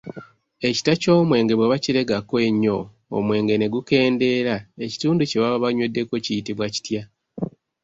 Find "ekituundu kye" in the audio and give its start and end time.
4.83-5.37